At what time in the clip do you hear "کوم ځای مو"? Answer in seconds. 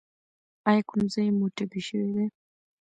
0.89-1.45